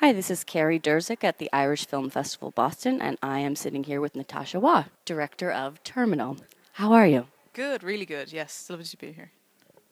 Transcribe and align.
Hi, 0.00 0.12
this 0.12 0.30
is 0.30 0.44
Carrie 0.44 0.78
Durzik 0.78 1.24
at 1.24 1.38
the 1.38 1.50
Irish 1.52 1.84
Film 1.84 2.08
Festival 2.08 2.52
Boston, 2.52 3.02
and 3.02 3.18
I 3.20 3.40
am 3.40 3.56
sitting 3.56 3.82
here 3.82 4.00
with 4.00 4.14
Natasha 4.14 4.60
Waugh, 4.60 4.84
director 5.04 5.50
of 5.50 5.82
Terminal. 5.82 6.36
How 6.74 6.92
are 6.92 7.04
you? 7.08 7.26
Good, 7.52 7.82
really 7.82 8.06
good. 8.06 8.32
Yes, 8.32 8.70
lovely 8.70 8.84
to 8.84 8.96
be 8.96 9.10
here. 9.10 9.32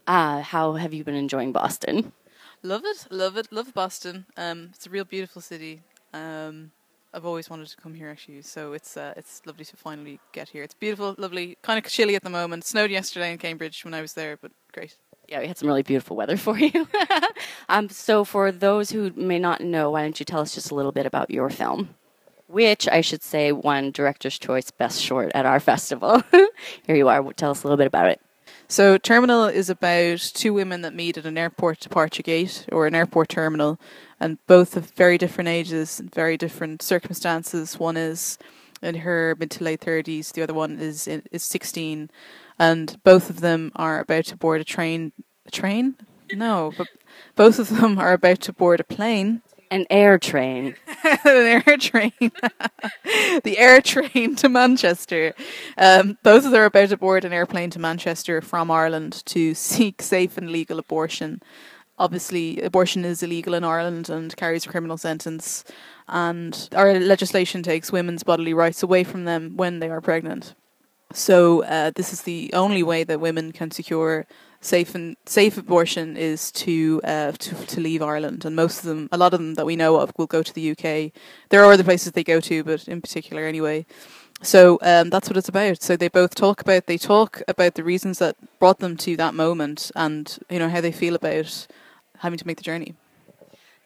Uh, 0.06 0.42
how 0.42 0.74
have 0.74 0.94
you 0.94 1.02
been 1.02 1.16
enjoying 1.16 1.50
Boston? 1.50 2.12
Love 2.62 2.82
it, 2.84 3.08
love 3.10 3.36
it, 3.36 3.48
love 3.50 3.74
Boston. 3.74 4.26
Um, 4.36 4.70
it's 4.72 4.86
a 4.86 4.90
real 4.90 5.04
beautiful 5.04 5.42
city. 5.42 5.82
Um, 6.14 6.70
I've 7.12 7.26
always 7.26 7.50
wanted 7.50 7.66
to 7.66 7.76
come 7.76 7.94
here 7.94 8.08
actually, 8.08 8.42
so 8.42 8.74
it's 8.74 8.96
uh, 8.96 9.12
it's 9.16 9.42
lovely 9.44 9.64
to 9.64 9.76
finally 9.76 10.20
get 10.30 10.50
here. 10.50 10.62
It's 10.62 10.74
beautiful, 10.74 11.16
lovely, 11.18 11.58
kind 11.62 11.84
of 11.84 11.90
chilly 11.90 12.14
at 12.14 12.22
the 12.22 12.30
moment. 12.30 12.64
Snowed 12.64 12.92
yesterday 12.92 13.32
in 13.32 13.38
Cambridge 13.38 13.84
when 13.84 13.92
I 13.92 14.02
was 14.02 14.12
there, 14.12 14.36
but 14.40 14.52
great. 14.72 14.98
Yeah, 15.28 15.40
we 15.40 15.48
had 15.48 15.58
some 15.58 15.66
really 15.66 15.82
beautiful 15.82 16.16
weather 16.16 16.36
for 16.36 16.56
you. 16.56 16.86
um, 17.68 17.88
so, 17.88 18.24
for 18.24 18.52
those 18.52 18.90
who 18.90 19.10
may 19.16 19.38
not 19.38 19.60
know, 19.60 19.90
why 19.90 20.02
don't 20.02 20.18
you 20.20 20.24
tell 20.24 20.40
us 20.40 20.54
just 20.54 20.70
a 20.70 20.74
little 20.74 20.92
bit 20.92 21.06
about 21.06 21.30
your 21.30 21.50
film? 21.50 21.94
Which 22.46 22.86
I 22.86 23.00
should 23.00 23.24
say 23.24 23.50
won 23.50 23.90
Director's 23.90 24.38
Choice 24.38 24.70
Best 24.70 25.02
Short 25.02 25.32
at 25.34 25.44
our 25.44 25.58
festival. 25.70 26.22
Here 26.86 26.96
you 26.96 27.08
are. 27.08 27.32
Tell 27.32 27.50
us 27.50 27.64
a 27.64 27.66
little 27.66 27.76
bit 27.76 27.88
about 27.88 28.08
it. 28.08 28.20
So, 28.68 28.98
Terminal 28.98 29.46
is 29.46 29.68
about 29.68 30.20
two 30.20 30.54
women 30.54 30.82
that 30.82 30.94
meet 30.94 31.18
at 31.18 31.26
an 31.26 31.36
airport 31.36 31.80
departure 31.80 32.22
gate 32.22 32.64
or 32.70 32.86
an 32.86 32.94
airport 32.94 33.28
terminal, 33.28 33.80
and 34.20 34.38
both 34.46 34.76
of 34.76 34.90
very 34.92 35.18
different 35.18 35.48
ages 35.48 35.98
and 35.98 36.12
very 36.14 36.36
different 36.36 36.82
circumstances. 36.82 37.80
One 37.80 37.96
is 37.96 38.38
in 38.82 38.96
her 38.96 39.36
mid 39.38 39.50
to 39.52 39.64
late 39.64 39.80
30s, 39.80 40.32
the 40.32 40.42
other 40.42 40.54
one 40.54 40.78
is 40.78 41.08
is 41.08 41.42
16 41.42 42.10
and 42.58 42.96
both 43.02 43.30
of 43.30 43.40
them 43.40 43.72
are 43.76 44.00
about 44.00 44.24
to 44.26 44.36
board 44.36 44.60
a 44.60 44.64
train. 44.64 45.12
A 45.46 45.50
train? 45.50 45.96
No, 46.32 46.72
but 46.76 46.88
both 47.34 47.58
of 47.58 47.68
them 47.68 47.98
are 47.98 48.12
about 48.12 48.40
to 48.42 48.52
board 48.52 48.80
a 48.80 48.84
plane. 48.84 49.42
An 49.70 49.84
air 49.90 50.18
train. 50.18 50.76
An 51.04 51.18
air 51.24 51.76
train. 51.76 52.12
the 52.20 53.56
air 53.58 53.80
train 53.80 54.36
to 54.36 54.48
Manchester. 54.48 55.34
Um, 55.76 56.18
both 56.22 56.44
of 56.44 56.52
them 56.52 56.60
are 56.60 56.66
about 56.66 56.90
to 56.90 56.96
board 56.96 57.24
an 57.24 57.32
airplane 57.32 57.70
to 57.70 57.80
Manchester 57.80 58.40
from 58.40 58.70
Ireland 58.70 59.22
to 59.26 59.54
seek 59.54 60.02
safe 60.02 60.38
and 60.38 60.50
legal 60.50 60.78
abortion. 60.78 61.42
Obviously, 61.98 62.60
abortion 62.60 63.04
is 63.04 63.22
illegal 63.22 63.54
in 63.54 63.64
Ireland 63.64 64.08
and 64.08 64.36
carries 64.36 64.66
a 64.66 64.68
criminal 64.68 64.98
sentence, 64.98 65.64
and 66.08 66.68
our 66.74 66.98
legislation 66.98 67.62
takes 67.62 67.92
women's 67.92 68.22
bodily 68.22 68.54
rights 68.54 68.82
away 68.82 69.04
from 69.04 69.24
them 69.24 69.56
when 69.56 69.80
they 69.80 69.90
are 69.90 70.00
pregnant. 70.00 70.54
So 71.12 71.64
uh, 71.64 71.92
this 71.94 72.12
is 72.12 72.22
the 72.22 72.50
only 72.52 72.82
way 72.82 73.04
that 73.04 73.20
women 73.20 73.52
can 73.52 73.70
secure 73.70 74.26
safe 74.60 74.94
and 74.94 75.16
safe 75.26 75.56
abortion 75.56 76.16
is 76.16 76.50
to, 76.50 77.00
uh, 77.04 77.32
to 77.32 77.54
to 77.54 77.80
leave 77.80 78.02
Ireland, 78.02 78.44
and 78.44 78.56
most 78.56 78.78
of 78.80 78.84
them, 78.84 79.08
a 79.12 79.18
lot 79.18 79.32
of 79.32 79.40
them 79.40 79.54
that 79.54 79.66
we 79.66 79.76
know 79.76 79.96
of, 79.96 80.12
will 80.16 80.26
go 80.26 80.42
to 80.42 80.52
the 80.52 80.70
UK. 80.72 81.12
There 81.50 81.64
are 81.64 81.72
other 81.72 81.84
places 81.84 82.12
they 82.12 82.24
go 82.24 82.40
to, 82.40 82.64
but 82.64 82.88
in 82.88 83.00
particular, 83.00 83.44
anyway. 83.44 83.86
So 84.42 84.78
um, 84.82 85.08
that's 85.10 85.28
what 85.28 85.36
it's 85.36 85.48
about. 85.48 85.82
So 85.82 85.96
they 85.96 86.08
both 86.08 86.34
talk 86.34 86.60
about 86.60 86.86
they 86.86 86.98
talk 86.98 87.42
about 87.48 87.74
the 87.74 87.84
reasons 87.84 88.18
that 88.18 88.36
brought 88.58 88.80
them 88.80 88.96
to 88.98 89.16
that 89.16 89.34
moment, 89.34 89.90
and 89.94 90.38
you 90.50 90.58
know 90.58 90.68
how 90.68 90.80
they 90.80 90.92
feel 90.92 91.14
about 91.14 91.66
having 92.18 92.38
to 92.38 92.46
make 92.46 92.56
the 92.58 92.62
journey. 92.62 92.94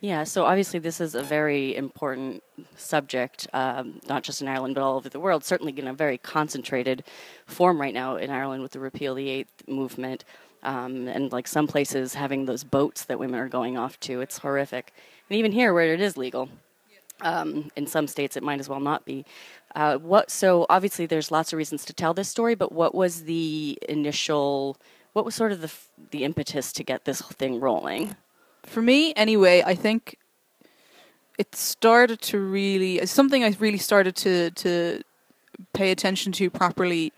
Yeah, 0.01 0.25
so 0.25 0.47
obviously 0.47 0.79
this 0.81 0.99
is 0.99 1.15
a 1.15 1.23
very 1.23 1.77
important 1.77 2.43
subject, 2.75 3.47
um, 3.53 4.01
not 4.09 4.23
just 4.23 4.41
in 4.41 4.49
Ireland 4.49 4.75
but 4.75 4.83
all 4.83 4.97
over 4.97 5.11
the 5.11 5.21
world. 5.21 5.45
Certainly 5.45 5.79
in 5.79 5.87
a 5.87 5.93
very 5.93 6.17
concentrated 6.17 7.05
form 7.47 7.79
right 7.79 7.93
now 7.93 8.17
in 8.17 8.31
Ireland 8.31 8.63
with 8.63 8.73
the 8.73 8.81
Repeal 8.81 9.15
the 9.15 9.29
Eighth 9.29 9.69
movement, 9.69 10.25
um, 10.63 11.07
and 11.07 11.31
like 11.31 11.47
some 11.47 11.67
places 11.67 12.15
having 12.15 12.47
those 12.47 12.65
boats 12.65 13.05
that 13.05 13.19
women 13.19 13.39
are 13.39 13.49
going 13.49 13.77
off 13.77 14.01
to. 14.01 14.23
It's 14.23 14.39
horrific, 14.39 14.95
and 15.29 15.39
even 15.39 15.53
here 15.53 15.75
where 15.75 15.93
it 15.93 16.01
is 16.01 16.17
legal, 16.17 16.49
um, 17.21 17.71
in 17.77 17.87
some 17.87 18.07
states 18.07 18.39
it 18.39 18.43
might 18.43 18.59
as 18.59 18.71
well 18.71 18.81
not 18.81 19.05
be. 19.05 19.27
Uh, 19.75 19.99
what? 19.99 20.31
So 20.31 20.65
obviously 20.71 21.05
there's 21.05 21.31
lots 21.31 21.53
of 21.53 21.59
reasons 21.59 21.85
to 21.85 21.93
tell 21.93 22.15
this 22.15 22.29
story, 22.31 22.55
but 22.55 22.73
what 22.73 22.95
was 22.95 23.25
the 23.25 23.79
initial? 23.87 24.79
What 25.13 25.27
was 25.27 25.35
sort 25.35 25.53
of 25.53 25.61
the 25.61 25.71
the 26.11 26.25
impetus 26.25 26.73
to 26.73 26.85
get 26.85 27.05
this 27.05 27.21
thing 27.21 27.61
rolling? 27.61 28.17
For 28.65 28.83
me 28.83 29.13
anyway, 29.17 29.63
I 29.65 29.75
think 29.75 30.17
it 31.39 31.55
started 31.55 32.21
to 32.21 32.39
really 32.39 33.05
something 33.07 33.43
I 33.43 33.55
really 33.59 33.79
started 33.79 34.15
to 34.17 34.51
to 34.51 35.03
pay 35.73 35.91
attention 35.91 36.33
to 36.33 36.51
properly. 36.51 37.13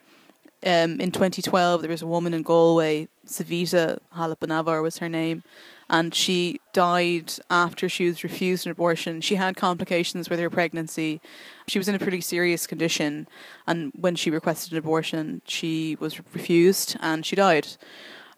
Um, 0.64 1.00
in 1.00 1.10
2012, 1.10 1.82
there 1.82 1.90
was 1.90 2.02
a 2.02 2.06
woman 2.06 2.32
in 2.32 2.42
Galway, 2.42 3.08
Savita 3.26 3.98
Halappanavar 4.16 4.80
was 4.80 4.98
her 4.98 5.08
name, 5.08 5.42
and 5.90 6.14
she 6.14 6.60
died 6.72 7.32
after 7.50 7.88
she 7.88 8.06
was 8.06 8.22
refused 8.22 8.66
an 8.66 8.70
abortion. 8.70 9.20
She 9.20 9.34
had 9.34 9.56
complications 9.56 10.30
with 10.30 10.38
her 10.38 10.48
pregnancy. 10.48 11.20
She 11.66 11.80
was 11.80 11.88
in 11.88 11.96
a 11.96 11.98
pretty 11.98 12.20
serious 12.20 12.68
condition, 12.68 13.26
and 13.66 13.90
when 13.98 14.14
she 14.14 14.30
requested 14.30 14.70
an 14.70 14.78
abortion, 14.78 15.42
she 15.48 15.96
was 15.98 16.20
refused 16.32 16.96
and 17.00 17.26
she 17.26 17.34
died 17.34 17.66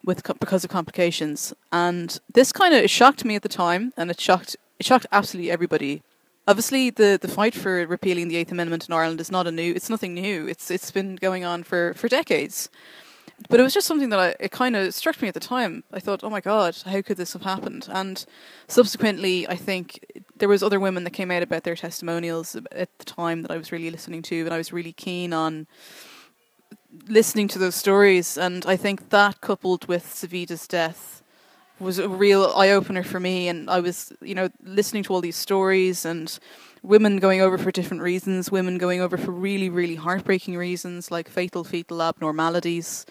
with 0.04 0.22
because 0.38 0.64
of 0.64 0.70
complications. 0.70 1.54
And 1.72 2.18
this 2.32 2.52
kind 2.52 2.74
of 2.74 2.90
shocked 2.90 3.24
me 3.24 3.34
at 3.36 3.42
the 3.42 3.48
time, 3.48 3.92
and 3.96 4.10
it 4.10 4.20
shocked 4.20 4.56
it 4.78 4.86
shocked 4.86 5.06
absolutely 5.12 5.50
everybody. 5.50 6.02
Obviously, 6.46 6.90
the, 6.90 7.18
the 7.20 7.28
fight 7.28 7.54
for 7.54 7.86
repealing 7.86 8.28
the 8.28 8.36
Eighth 8.36 8.52
Amendment 8.52 8.86
in 8.86 8.92
Ireland 8.92 9.20
is 9.20 9.32
not 9.32 9.46
a 9.46 9.52
new. 9.52 9.72
It's 9.74 9.88
nothing 9.88 10.14
new. 10.14 10.46
It's 10.46 10.70
it's 10.70 10.90
been 10.90 11.16
going 11.16 11.44
on 11.44 11.62
for, 11.62 11.94
for 11.94 12.08
decades. 12.08 12.68
But 13.48 13.60
it 13.60 13.62
was 13.62 13.74
just 13.74 13.86
something 13.86 14.10
that 14.10 14.18
I, 14.18 14.34
it 14.38 14.52
kind 14.52 14.76
of 14.76 14.94
struck 14.94 15.20
me 15.20 15.28
at 15.28 15.34
the 15.34 15.40
time. 15.40 15.84
I 15.92 16.00
thought, 16.00 16.22
oh 16.22 16.30
my 16.30 16.40
god, 16.40 16.76
how 16.84 17.02
could 17.02 17.16
this 17.16 17.32
have 17.32 17.42
happened? 17.42 17.88
And 17.90 18.24
subsequently, 18.68 19.48
I 19.48 19.56
think 19.56 20.22
there 20.36 20.48
was 20.48 20.62
other 20.62 20.78
women 20.78 21.04
that 21.04 21.10
came 21.10 21.30
out 21.30 21.42
about 21.42 21.64
their 21.64 21.74
testimonials 21.74 22.56
at 22.72 22.96
the 22.98 23.04
time 23.04 23.42
that 23.42 23.50
I 23.50 23.56
was 23.56 23.72
really 23.72 23.90
listening 23.90 24.22
to, 24.22 24.44
and 24.44 24.54
I 24.54 24.58
was 24.58 24.72
really 24.72 24.92
keen 24.92 25.32
on 25.32 25.66
listening 27.08 27.48
to 27.48 27.58
those 27.58 27.74
stories, 27.74 28.36
and 28.36 28.64
I 28.66 28.76
think 28.76 29.10
that 29.10 29.40
coupled 29.40 29.86
with 29.86 30.04
Savita's 30.04 30.66
death 30.66 31.22
was 31.80 31.98
a 31.98 32.08
real 32.08 32.52
eye 32.56 32.70
opener 32.70 33.02
for 33.02 33.20
me. 33.20 33.48
And 33.48 33.68
I 33.68 33.80
was, 33.80 34.12
you 34.20 34.34
know, 34.34 34.48
listening 34.62 35.02
to 35.04 35.12
all 35.12 35.20
these 35.20 35.36
stories 35.36 36.04
and 36.04 36.38
women 36.82 37.18
going 37.18 37.40
over 37.40 37.58
for 37.58 37.70
different 37.70 38.02
reasons, 38.02 38.50
women 38.50 38.78
going 38.78 39.00
over 39.00 39.16
for 39.16 39.32
really, 39.32 39.68
really 39.68 39.96
heartbreaking 39.96 40.56
reasons 40.56 41.10
like 41.10 41.28
fatal 41.28 41.64
fetal 41.64 42.02
abnormalities. 42.02 43.06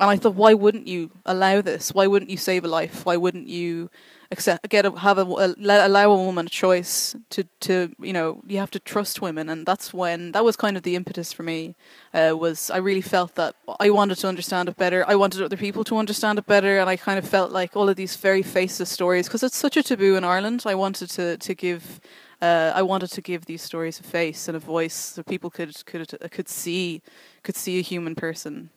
And 0.00 0.10
I 0.10 0.16
thought, 0.16 0.34
why 0.34 0.54
wouldn't 0.54 0.86
you 0.86 1.10
allow 1.26 1.60
this? 1.60 1.92
Why 1.92 2.06
wouldn't 2.06 2.30
you 2.30 2.36
save 2.36 2.64
a 2.64 2.68
life? 2.68 3.04
Why 3.04 3.16
wouldn't 3.16 3.48
you 3.48 3.90
accept 4.30 4.68
get 4.68 4.84
a, 4.84 4.90
have 4.90 5.18
a, 5.18 5.22
allow 5.22 6.10
a 6.10 6.16
woman 6.16 6.46
a 6.46 6.50
choice 6.50 7.16
to 7.30 7.44
to 7.60 7.94
you 7.98 8.12
know 8.12 8.42
you 8.46 8.58
have 8.58 8.70
to 8.70 8.78
trust 8.78 9.22
women. 9.22 9.48
And 9.48 9.64
that's 9.66 9.94
when 9.94 10.32
that 10.32 10.44
was 10.44 10.56
kind 10.56 10.76
of 10.76 10.82
the 10.82 10.96
impetus 10.96 11.32
for 11.32 11.42
me 11.42 11.74
uh, 12.12 12.36
was 12.36 12.70
I 12.70 12.76
really 12.78 13.00
felt 13.00 13.34
that 13.36 13.54
I 13.80 13.90
wanted 13.90 14.18
to 14.18 14.28
understand 14.28 14.68
it 14.68 14.76
better. 14.76 15.04
I 15.08 15.14
wanted 15.14 15.42
other 15.42 15.56
people 15.56 15.84
to 15.84 15.96
understand 15.96 16.38
it 16.38 16.46
better. 16.46 16.78
And 16.78 16.90
I 16.90 16.96
kind 16.96 17.18
of 17.18 17.28
felt 17.28 17.52
like 17.52 17.76
all 17.76 17.88
of 17.88 17.96
these 17.96 18.16
very 18.16 18.42
faceless 18.42 18.90
stories 18.90 19.26
because 19.26 19.42
it's 19.42 19.56
such 19.56 19.76
a 19.76 19.82
taboo 19.82 20.16
in 20.16 20.24
Ireland. 20.24 20.64
I 20.66 20.74
wanted 20.74 21.10
to 21.10 21.36
to 21.38 21.54
give 21.54 22.00
uh, 22.42 22.72
I 22.74 22.82
wanted 22.82 23.10
to 23.12 23.20
give 23.20 23.46
these 23.46 23.62
stories 23.62 23.98
a 24.00 24.02
face 24.04 24.48
and 24.48 24.56
a 24.56 24.60
voice 24.60 24.94
so 24.94 25.22
people 25.22 25.50
could 25.50 25.84
could 25.86 26.30
could 26.30 26.48
see 26.48 27.02
could 27.42 27.56
see 27.56 27.78
a 27.78 27.82
human 27.82 28.14
person 28.14 28.70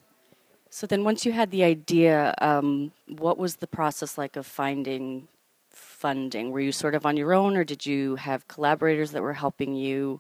so 0.71 0.87
then 0.87 1.03
once 1.03 1.25
you 1.25 1.31
had 1.31 1.51
the 1.51 1.63
idea 1.63 2.33
um, 2.41 2.91
what 3.07 3.37
was 3.37 3.57
the 3.57 3.67
process 3.67 4.17
like 4.17 4.35
of 4.35 4.47
finding 4.47 5.27
funding? 5.69 6.51
Were 6.51 6.59
you 6.59 6.71
sort 6.71 6.95
of 6.95 7.05
on 7.05 7.15
your 7.17 7.33
own, 7.33 7.55
or 7.55 7.63
did 7.63 7.85
you 7.85 8.15
have 8.15 8.47
collaborators 8.47 9.11
that 9.11 9.21
were 9.21 9.33
helping 9.33 9.75
you 9.75 10.19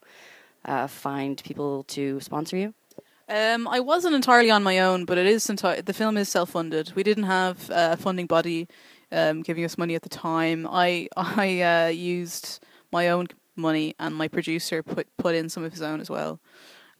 uh, 0.65 0.87
find 0.87 1.41
people 1.43 1.83
to 1.95 2.19
sponsor 2.19 2.57
you? 2.57 2.73
Um, 3.27 3.67
I 3.67 3.79
wasn't 3.79 4.13
entirely 4.13 4.51
on 4.51 4.61
my 4.61 4.79
own, 4.79 5.05
but 5.05 5.17
it 5.17 5.25
is 5.25 5.47
enti- 5.47 5.83
the 5.85 5.93
film 5.93 6.17
is 6.17 6.29
self-funded. 6.29 6.93
We 6.95 7.03
didn't 7.03 7.23
have 7.23 7.69
a 7.73 7.97
funding 7.97 8.27
body 8.27 8.67
um, 9.11 9.41
giving 9.41 9.63
us 9.63 9.77
money 9.77 9.95
at 9.95 10.03
the 10.03 10.09
time. 10.09 10.67
I 10.69 11.07
I 11.15 11.61
uh, 11.61 11.87
used 11.87 12.63
my 12.91 13.09
own 13.09 13.27
money, 13.55 13.95
and 13.99 14.15
my 14.15 14.27
producer 14.27 14.83
put 14.83 15.07
put 15.17 15.33
in 15.35 15.49
some 15.49 15.63
of 15.63 15.71
his 15.71 15.81
own 15.81 16.01
as 16.01 16.09
well. 16.09 16.39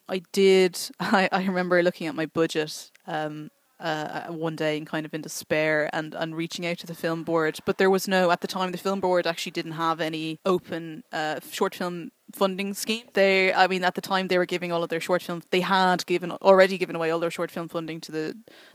I 0.08 0.22
did. 0.32 0.80
I, 1.00 1.30
I 1.32 1.44
remember 1.44 1.82
looking 1.84 2.08
at 2.08 2.16
my 2.16 2.26
budget 2.26 2.92
um, 3.08 3.50
uh, 3.80 4.28
one 4.28 4.56
day 4.56 4.78
and 4.78 4.86
kind 4.86 5.06
of 5.06 5.14
in 5.14 5.22
despair 5.22 5.90
and, 5.94 6.14
and 6.14 6.36
reaching 6.36 6.66
out 6.66 6.78
to 6.80 6.88
the 6.88 6.94
film 6.94 7.24
board. 7.24 7.60
But 7.66 7.78
there 7.78 7.90
was 7.90 8.08
no, 8.08 8.32
at 8.32 8.42
the 8.42 8.48
time, 8.48 8.72
the 8.72 8.78
film 8.78 9.00
board 9.00 9.26
actually 9.26 9.54
didn't 9.54 9.74
have 9.74 10.00
any 10.00 10.40
open 10.46 11.04
uh, 11.12 11.40
short 11.52 11.76
film 11.76 12.12
funding 12.34 12.74
scheme. 12.74 13.06
They, 13.14 13.54
I 13.54 13.68
mean, 13.68 13.84
at 13.84 13.96
the 13.96 14.02
time 14.02 14.28
they 14.28 14.38
were 14.38 14.46
giving 14.46 14.72
all 14.72 14.84
of 14.84 14.90
their 14.90 15.00
short 15.00 15.22
films. 15.22 15.44
They 15.52 15.62
had 15.62 16.06
given 16.06 16.32
already 16.32 16.78
given 16.78 16.96
away 16.96 17.12
all 17.12 17.20
their 17.20 17.32
short 17.32 17.52
film 17.52 17.68
funding 17.68 18.02
to 18.02 18.12
the 18.12 18.24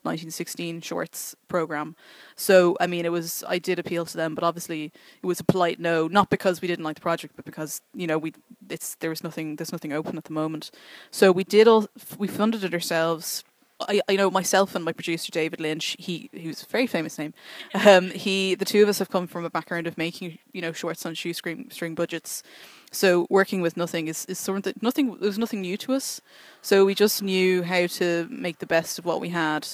1916 0.02 0.80
shorts 0.80 1.34
program. 1.48 1.96
So, 2.36 2.76
I 2.80 2.86
mean, 2.86 3.04
it 3.04 3.12
was 3.12 3.44
I 3.48 3.58
did 3.58 3.78
appeal 3.78 4.06
to 4.06 4.16
them, 4.16 4.34
but 4.34 4.44
obviously 4.44 4.92
it 5.22 5.26
was 5.26 5.40
a 5.40 5.44
polite 5.44 5.80
no, 5.80 6.08
not 6.08 6.30
because 6.30 6.60
we 6.60 6.68
didn't 6.68 6.84
like 6.84 6.96
the 6.96 7.02
project, 7.02 7.34
but 7.36 7.44
because 7.44 7.80
you 7.94 8.06
know 8.06 8.18
we 8.18 8.34
it's 8.68 8.96
there 8.96 9.10
was 9.10 9.22
nothing 9.22 9.56
there's 9.56 9.72
nothing 9.72 9.92
open 9.92 10.16
at 10.16 10.24
the 10.24 10.32
moment. 10.32 10.70
So 11.10 11.32
we 11.32 11.44
did 11.44 11.68
all 11.68 11.86
we 12.18 12.28
funded 12.28 12.64
it 12.64 12.74
ourselves 12.74 13.44
I, 13.80 14.00
I 14.08 14.16
know 14.16 14.30
myself 14.30 14.74
and 14.74 14.84
my 14.84 14.92
producer 14.92 15.30
David 15.30 15.60
Lynch. 15.60 15.96
He 15.98 16.30
who's 16.32 16.62
a 16.62 16.66
very 16.66 16.86
famous 16.86 17.18
name. 17.18 17.34
Um, 17.74 18.10
he 18.10 18.54
the 18.54 18.64
two 18.64 18.82
of 18.82 18.88
us 18.88 18.98
have 18.98 19.10
come 19.10 19.26
from 19.26 19.44
a 19.44 19.50
background 19.50 19.86
of 19.86 19.98
making 19.98 20.38
you 20.52 20.62
know 20.62 20.72
shorts 20.72 21.04
on 21.04 21.14
shoestring 21.14 21.68
string 21.70 21.94
budgets. 21.94 22.42
So 22.90 23.26
working 23.28 23.60
with 23.60 23.76
nothing 23.76 24.08
is 24.08 24.24
is 24.26 24.38
something 24.38 24.74
nothing. 24.80 25.12
It 25.12 25.20
was 25.20 25.38
nothing 25.38 25.60
new 25.60 25.76
to 25.78 25.92
us. 25.92 26.20
So 26.62 26.84
we 26.84 26.94
just 26.94 27.22
knew 27.22 27.62
how 27.62 27.86
to 27.86 28.26
make 28.30 28.58
the 28.58 28.66
best 28.66 28.98
of 28.98 29.04
what 29.04 29.20
we 29.20 29.30
had. 29.30 29.68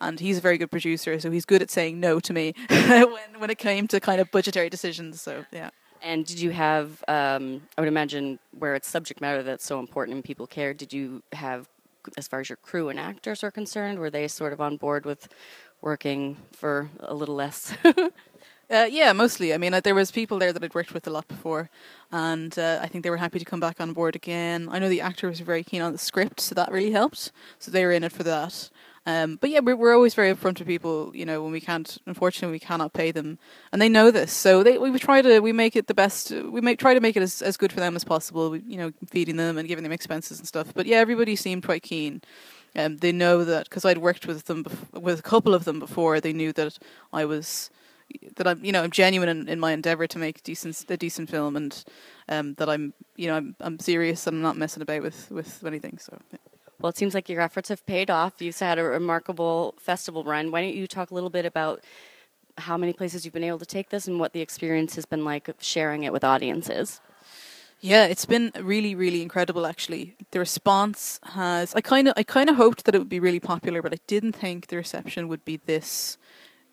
And 0.00 0.18
he's 0.18 0.38
a 0.38 0.40
very 0.40 0.58
good 0.58 0.70
producer, 0.72 1.20
so 1.20 1.30
he's 1.30 1.44
good 1.44 1.62
at 1.62 1.70
saying 1.70 2.00
no 2.00 2.18
to 2.20 2.32
me 2.32 2.54
when 2.68 3.38
when 3.38 3.50
it 3.50 3.58
came 3.58 3.86
to 3.88 4.00
kind 4.00 4.20
of 4.20 4.30
budgetary 4.30 4.68
decisions. 4.68 5.20
So 5.20 5.44
yeah. 5.52 5.70
And 6.02 6.26
did 6.26 6.40
you 6.40 6.50
have, 6.50 7.04
um, 7.06 7.62
I 7.78 7.80
would 7.80 7.88
imagine, 7.88 8.40
where 8.58 8.74
it's 8.74 8.88
subject 8.88 9.20
matter 9.20 9.42
that's 9.42 9.64
so 9.64 9.78
important 9.78 10.16
and 10.16 10.24
people 10.24 10.48
care, 10.48 10.74
did 10.74 10.92
you 10.92 11.22
have, 11.32 11.68
as 12.16 12.28
far 12.28 12.40
as 12.40 12.48
your 12.48 12.56
crew 12.56 12.88
and 12.88 12.98
actors 12.98 13.42
are 13.44 13.50
concerned, 13.50 13.98
were 13.98 14.10
they 14.10 14.28
sort 14.28 14.52
of 14.52 14.60
on 14.60 14.76
board 14.76 15.04
with 15.04 15.28
working 15.80 16.36
for 16.52 16.90
a 17.00 17.14
little 17.14 17.34
less? 17.34 17.74
Uh, 18.72 18.88
yeah, 18.90 19.12
mostly. 19.12 19.52
I 19.52 19.58
mean, 19.58 19.74
uh, 19.74 19.80
there 19.80 19.94
was 19.94 20.10
people 20.10 20.38
there 20.38 20.50
that 20.50 20.64
I'd 20.64 20.74
worked 20.74 20.94
with 20.94 21.06
a 21.06 21.10
lot 21.10 21.28
before, 21.28 21.68
and 22.10 22.58
uh, 22.58 22.78
I 22.80 22.86
think 22.86 23.04
they 23.04 23.10
were 23.10 23.18
happy 23.18 23.38
to 23.38 23.44
come 23.44 23.60
back 23.60 23.82
on 23.82 23.92
board 23.92 24.16
again. 24.16 24.66
I 24.70 24.78
know 24.78 24.88
the 24.88 25.02
actors 25.02 25.40
were 25.40 25.44
very 25.44 25.62
keen 25.62 25.82
on 25.82 25.92
the 25.92 25.98
script, 25.98 26.40
so 26.40 26.54
that 26.54 26.72
really 26.72 26.92
helped. 26.92 27.32
So 27.58 27.70
they 27.70 27.84
were 27.84 27.92
in 27.92 28.02
it 28.02 28.12
for 28.12 28.22
that. 28.22 28.70
Um, 29.04 29.36
but 29.40 29.50
yeah, 29.50 29.58
we're, 29.58 29.74
we're 29.74 29.94
always 29.94 30.14
very 30.14 30.32
upfront 30.32 30.58
with 30.58 30.66
people. 30.66 31.10
You 31.14 31.24
know, 31.24 31.42
when 31.42 31.50
we 31.50 31.60
can't, 31.60 31.98
unfortunately, 32.06 32.52
we 32.52 32.60
cannot 32.60 32.92
pay 32.92 33.10
them, 33.10 33.38
and 33.72 33.82
they 33.82 33.88
know 33.88 34.10
this. 34.10 34.32
So 34.32 34.62
they 34.62 34.78
we 34.78 34.96
try 34.98 35.22
to 35.22 35.40
we 35.40 35.52
make 35.52 35.74
it 35.74 35.88
the 35.88 35.94
best. 35.94 36.30
We 36.30 36.60
make 36.60 36.78
try 36.78 36.94
to 36.94 37.00
make 37.00 37.16
it 37.16 37.22
as 37.22 37.42
as 37.42 37.56
good 37.56 37.72
for 37.72 37.80
them 37.80 37.96
as 37.96 38.04
possible. 38.04 38.50
We, 38.50 38.60
you 38.60 38.76
know, 38.76 38.92
feeding 39.08 39.36
them 39.36 39.58
and 39.58 39.66
giving 39.66 39.82
them 39.82 39.92
expenses 39.92 40.38
and 40.38 40.46
stuff. 40.46 40.72
But 40.72 40.86
yeah, 40.86 40.98
everybody 40.98 41.34
seemed 41.34 41.64
quite 41.64 41.82
keen. 41.82 42.22
Um, 42.76 42.98
they 42.98 43.12
know 43.12 43.44
that 43.44 43.68
because 43.68 43.84
I'd 43.84 43.98
worked 43.98 44.26
with 44.26 44.44
them 44.44 44.64
bef- 44.64 45.00
with 45.00 45.18
a 45.18 45.22
couple 45.22 45.52
of 45.52 45.64
them 45.64 45.80
before. 45.80 46.20
They 46.20 46.32
knew 46.32 46.52
that 46.52 46.78
I 47.12 47.24
was 47.24 47.70
that 48.36 48.46
I'm 48.46 48.64
you 48.64 48.70
know 48.70 48.84
I'm 48.84 48.90
genuine 48.92 49.28
in, 49.28 49.48
in 49.48 49.58
my 49.58 49.72
endeavor 49.72 50.06
to 50.06 50.18
make 50.18 50.42
decent 50.44 50.84
a 50.88 50.96
decent 50.96 51.28
film 51.28 51.56
and 51.56 51.84
um, 52.28 52.54
that 52.54 52.68
I'm 52.68 52.94
you 53.16 53.26
know 53.26 53.34
I'm 53.36 53.56
I'm 53.60 53.78
serious 53.80 54.26
and 54.28 54.36
I'm 54.36 54.42
not 54.42 54.56
messing 54.56 54.82
about 54.82 55.02
with 55.02 55.28
with 55.30 55.64
anything. 55.64 55.98
So. 55.98 56.18
Yeah. 56.30 56.51
Well, 56.82 56.90
it 56.90 56.96
seems 56.96 57.14
like 57.14 57.28
your 57.28 57.40
efforts 57.40 57.68
have 57.68 57.86
paid 57.86 58.10
off. 58.10 58.42
You've 58.42 58.58
had 58.58 58.76
a 58.76 58.82
remarkable 58.82 59.74
festival 59.78 60.24
run. 60.24 60.50
Why 60.50 60.62
don't 60.62 60.74
you 60.74 60.88
talk 60.88 61.12
a 61.12 61.14
little 61.14 61.30
bit 61.30 61.46
about 61.46 61.84
how 62.58 62.76
many 62.76 62.92
places 62.92 63.24
you've 63.24 63.32
been 63.32 63.44
able 63.44 63.60
to 63.60 63.66
take 63.66 63.90
this 63.90 64.08
and 64.08 64.18
what 64.18 64.32
the 64.32 64.40
experience 64.40 64.96
has 64.96 65.06
been 65.06 65.24
like 65.24 65.46
of 65.46 65.54
sharing 65.60 66.02
it 66.02 66.12
with 66.12 66.24
audiences? 66.24 67.00
Yeah, 67.80 68.06
it's 68.06 68.26
been 68.26 68.50
really, 68.60 68.96
really 68.96 69.22
incredible. 69.22 69.64
Actually, 69.64 70.16
the 70.32 70.40
response 70.40 71.20
has. 71.22 71.72
I 71.76 71.80
kind 71.80 72.08
of, 72.08 72.14
I 72.16 72.24
kind 72.24 72.50
of 72.50 72.56
hoped 72.56 72.84
that 72.84 72.96
it 72.96 72.98
would 72.98 73.08
be 73.08 73.20
really 73.20 73.40
popular, 73.40 73.80
but 73.80 73.92
I 73.92 73.98
didn't 74.08 74.32
think 74.32 74.66
the 74.66 74.76
reception 74.76 75.28
would 75.28 75.44
be 75.44 75.58
this. 75.66 76.18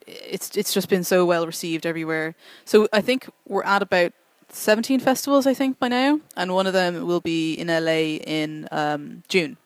It's, 0.07 0.57
it's 0.57 0.73
just 0.73 0.89
been 0.89 1.03
so 1.03 1.23
well 1.23 1.45
received 1.45 1.85
everywhere. 1.85 2.33
So 2.65 2.88
I 2.91 3.01
think 3.01 3.29
we're 3.47 3.63
at 3.63 3.83
about 3.83 4.13
17 4.50 5.01
festivals, 5.01 5.45
I 5.45 5.53
think, 5.53 5.77
by 5.77 5.88
now, 5.88 6.19
and 6.35 6.55
one 6.55 6.65
of 6.65 6.73
them 6.73 7.05
will 7.05 7.21
be 7.21 7.53
in 7.53 7.67
LA 7.67 8.17
in 8.25 8.67
um, 8.71 9.21
June. 9.27 9.57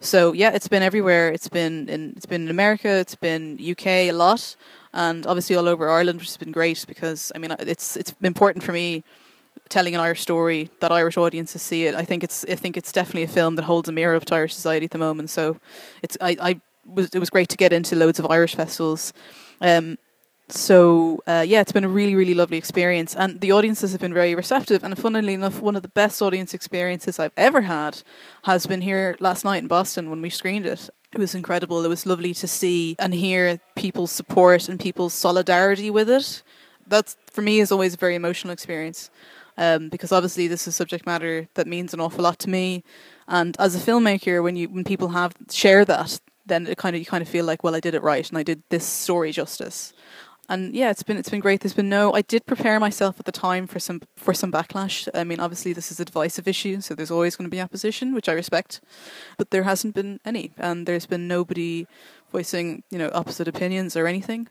So 0.00 0.32
yeah, 0.32 0.50
it's 0.52 0.68
been 0.68 0.82
everywhere. 0.82 1.30
It's 1.30 1.48
been 1.48 1.88
in 1.88 2.12
it's 2.16 2.26
been 2.26 2.42
in 2.42 2.48
America. 2.48 2.88
It's 2.88 3.16
been 3.16 3.58
UK 3.60 3.86
a 3.86 4.12
lot, 4.12 4.56
and 4.92 5.26
obviously 5.26 5.56
all 5.56 5.68
over 5.68 5.88
Ireland, 5.88 6.20
which 6.20 6.28
has 6.28 6.36
been 6.36 6.52
great 6.52 6.84
because 6.86 7.32
I 7.34 7.38
mean 7.38 7.54
it's 7.58 7.96
it's 7.96 8.14
important 8.22 8.64
for 8.64 8.72
me 8.72 9.02
telling 9.68 9.94
an 9.94 10.00
Irish 10.00 10.20
story 10.20 10.70
that 10.80 10.92
Irish 10.92 11.16
audiences 11.16 11.62
see 11.62 11.86
it. 11.86 11.94
I 11.94 12.04
think 12.04 12.22
it's 12.22 12.44
I 12.44 12.54
think 12.54 12.76
it's 12.76 12.92
definitely 12.92 13.24
a 13.24 13.28
film 13.28 13.56
that 13.56 13.64
holds 13.64 13.88
a 13.88 13.92
mirror 13.92 14.14
up 14.14 14.24
to 14.26 14.34
Irish 14.34 14.54
society 14.54 14.84
at 14.84 14.92
the 14.92 14.98
moment. 14.98 15.30
So 15.30 15.58
it's 16.02 16.16
I, 16.20 16.36
I 16.40 16.60
was 16.86 17.08
it 17.10 17.18
was 17.18 17.30
great 17.30 17.48
to 17.48 17.56
get 17.56 17.72
into 17.72 17.96
loads 17.96 18.18
of 18.18 18.26
Irish 18.30 18.54
festivals. 18.54 19.12
Um, 19.60 19.98
so 20.50 21.22
uh, 21.26 21.44
yeah, 21.46 21.60
it's 21.60 21.72
been 21.72 21.84
a 21.84 21.88
really 21.88 22.14
really 22.14 22.34
lovely 22.34 22.56
experience, 22.56 23.14
and 23.14 23.40
the 23.40 23.52
audiences 23.52 23.92
have 23.92 24.00
been 24.00 24.14
very 24.14 24.34
receptive. 24.34 24.82
And 24.82 24.98
funnily 24.98 25.34
enough, 25.34 25.60
one 25.60 25.76
of 25.76 25.82
the 25.82 25.88
best 25.88 26.22
audience 26.22 26.54
experiences 26.54 27.18
I've 27.18 27.32
ever 27.36 27.62
had 27.62 28.02
has 28.44 28.66
been 28.66 28.80
here 28.80 29.16
last 29.20 29.44
night 29.44 29.58
in 29.58 29.68
Boston 29.68 30.10
when 30.10 30.22
we 30.22 30.30
screened 30.30 30.66
it. 30.66 30.88
It 31.12 31.18
was 31.18 31.34
incredible. 31.34 31.84
It 31.84 31.88
was 31.88 32.06
lovely 32.06 32.34
to 32.34 32.46
see 32.46 32.96
and 32.98 33.14
hear 33.14 33.60
people's 33.76 34.12
support 34.12 34.68
and 34.68 34.78
people's 34.78 35.14
solidarity 35.14 35.90
with 35.90 36.08
it. 36.10 36.42
That's 36.86 37.16
for 37.30 37.42
me 37.42 37.60
is 37.60 37.72
always 37.72 37.94
a 37.94 37.98
very 37.98 38.14
emotional 38.14 38.52
experience. 38.52 39.10
Um, 39.56 39.88
because 39.88 40.12
obviously 40.12 40.46
this 40.46 40.68
is 40.68 40.76
subject 40.76 41.04
matter 41.04 41.48
that 41.54 41.66
means 41.66 41.92
an 41.92 42.00
awful 42.00 42.22
lot 42.22 42.38
to 42.40 42.50
me, 42.50 42.84
and 43.26 43.56
as 43.58 43.74
a 43.74 43.80
filmmaker, 43.80 44.42
when 44.42 44.56
you 44.56 44.68
when 44.68 44.84
people 44.84 45.08
have 45.08 45.34
share 45.50 45.84
that, 45.84 46.20
then 46.46 46.66
it 46.66 46.78
kind 46.78 46.94
of 46.94 47.00
you 47.00 47.06
kind 47.06 47.22
of 47.22 47.28
feel 47.28 47.44
like, 47.44 47.64
well, 47.64 47.74
I 47.74 47.80
did 47.80 47.94
it 47.94 48.02
right 48.02 48.28
and 48.28 48.38
I 48.38 48.42
did 48.42 48.62
this 48.70 48.86
story 48.86 49.32
justice 49.32 49.92
and 50.48 50.74
yeah, 50.74 50.90
it's 50.90 51.02
been 51.02 51.18
it's 51.18 51.28
been 51.28 51.40
great. 51.40 51.60
There's 51.60 51.74
been 51.74 51.88
no. 51.88 52.12
I 52.14 52.22
did 52.22 52.46
prepare 52.46 52.80
myself 52.80 53.18
at 53.18 53.26
the 53.26 53.32
time 53.32 53.66
for 53.66 53.78
some 53.78 54.00
for 54.16 54.32
some 54.32 54.50
backlash. 54.50 55.08
I 55.14 55.24
mean, 55.24 55.40
obviously 55.40 55.72
this 55.72 55.92
is 55.92 56.00
a 56.00 56.04
divisive 56.04 56.48
issue, 56.48 56.80
so 56.80 56.94
there's 56.94 57.10
always 57.10 57.36
going 57.36 57.46
to 57.46 57.54
be 57.54 57.60
opposition, 57.60 58.14
which 58.14 58.28
I 58.28 58.32
respect, 58.32 58.80
but 59.36 59.50
there 59.50 59.64
hasn't 59.64 59.94
been 59.94 60.20
any, 60.24 60.52
and 60.56 60.86
there's 60.86 61.06
been 61.06 61.28
nobody 61.28 61.86
voicing 62.30 62.82
you 62.90 62.98
know 62.98 63.10
opposite 63.14 63.48
opinions 63.48 63.96
or 63.96 64.06
anything. 64.06 64.48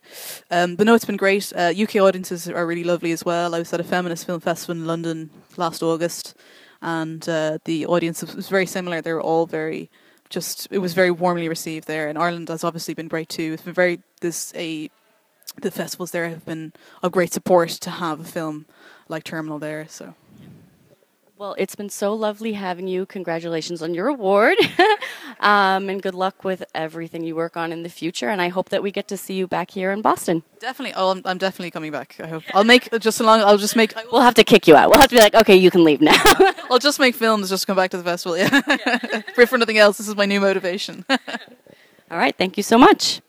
Um, 0.52 0.76
but 0.76 0.86
no, 0.86 0.94
it's 0.94 1.06
been 1.06 1.18
great. 1.18 1.52
Uh, 1.56 1.74
UK 1.76 1.96
audiences 1.96 2.48
are 2.48 2.66
really 2.68 2.84
lovely 2.84 3.12
as 3.12 3.26
well. 3.26 3.56
I 3.56 3.60
was 3.60 3.74
at 3.74 3.80
a 3.80 3.84
feminist 3.84 4.26
film 4.26 4.40
festival 4.40 4.76
in 4.76 4.86
London 4.86 5.32
last 5.58 5.82
August, 5.82 6.36
and 6.82 7.28
uh, 7.28 7.58
the 7.66 7.88
audience 7.88 8.22
was 8.22 8.50
very 8.50 8.68
similar. 8.68 9.02
They 9.02 9.14
were 9.14 9.22
all 9.22 9.48
very 9.48 9.90
just 10.30 10.68
it 10.72 10.80
was 10.80 10.94
very 10.94 11.12
warmly 11.12 11.50
received 11.50 11.88
there. 11.88 12.08
And 12.08 12.18
Ireland 12.18 12.50
has 12.50 12.64
obviously 12.64 12.94
been 12.94 13.08
great 13.08 13.30
too. 13.30 13.54
It's 13.54 13.64
been 13.64 13.74
very 13.74 14.02
there's 14.22 14.52
a 14.56 14.90
the 15.62 15.72
festivals 15.72 16.12
there 16.12 16.30
have 16.30 16.46
been 16.46 16.74
of 17.02 17.12
great 17.12 17.34
support 17.34 17.70
to 17.70 17.90
have 17.90 18.20
a 18.20 18.24
film 18.24 18.66
like 19.08 19.24
Terminal 19.24 19.60
there. 19.60 19.86
So. 19.88 20.16
Well, 21.40 21.54
it's 21.60 21.76
been 21.76 21.92
so 21.92 22.16
lovely 22.16 22.54
having 22.54 22.88
you. 22.88 23.06
Congratulations 23.06 23.84
on 23.84 23.94
your 23.94 24.08
award, 24.08 24.58
um, 25.40 25.88
and 25.88 26.02
good 26.02 26.16
luck 26.16 26.44
with 26.44 26.64
everything 26.74 27.24
you 27.24 27.36
work 27.36 27.56
on 27.56 27.72
in 27.72 27.84
the 27.84 27.90
future. 27.90 28.30
And 28.30 28.42
I 28.42 28.48
hope 28.48 28.70
that 28.70 28.82
we 28.82 28.90
get 28.90 29.08
to 29.10 29.18
see 29.18 29.36
you 29.36 29.46
back 29.46 29.70
here 29.70 29.92
in 29.92 30.02
Boston. 30.02 30.42
Definitely. 30.60 30.96
Oh, 30.96 31.12
I'm, 31.12 31.22
I'm 31.26 31.38
definitely 31.38 31.70
coming 31.70 31.92
back. 31.92 32.16
I 32.20 32.26
hope. 32.26 32.42
I'll 32.56 32.64
make 32.64 32.90
just 33.00 33.20
along. 33.20 33.42
I'll 33.42 33.60
just 33.60 33.76
make. 33.76 33.94
We'll 34.12 34.22
have 34.22 34.34
to 34.34 34.44
kick 34.44 34.68
you 34.68 34.76
out. 34.76 34.90
We'll 34.90 35.00
have 35.00 35.10
to 35.10 35.16
be 35.16 35.22
like, 35.22 35.36
okay, 35.36 35.56
you 35.56 35.70
can 35.70 35.84
leave 35.84 36.02
now. 36.02 36.20
I'll 36.72 36.80
just 36.80 37.00
make 37.00 37.14
films. 37.14 37.50
Just 37.50 37.68
come 37.68 37.76
back 37.76 37.92
to 37.92 37.98
the 37.98 38.04
festival. 38.04 38.36
Yeah. 38.36 38.62
yeah. 39.38 39.46
for 39.46 39.60
nothing 39.60 39.78
else, 39.78 40.00
this 40.00 40.08
is 40.08 40.16
my 40.16 40.26
new 40.26 40.40
motivation. 40.40 41.06
All 42.10 42.18
right. 42.18 42.36
Thank 42.36 42.58
you 42.58 42.64
so 42.64 42.80
much. 42.80 43.22